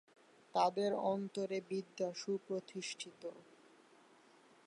তাঁদের 0.53 0.91
অন্তরে 1.05 1.57
বিদ্যা 1.69 2.09
সুপ্রতিষ্ঠিত। 2.13 3.23